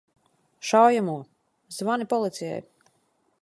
[0.69, 1.17] Šaujamo!
[1.77, 2.65] Zvani policijai!